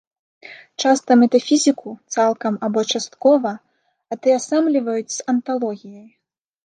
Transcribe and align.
Часта 0.83 1.11
метафізіку, 1.23 1.89
цалкам 2.15 2.57
або 2.67 2.79
часткова, 2.93 3.51
атаясамліваюць 4.17 5.13
з 5.17 5.33
анталогіяй. 5.35 6.07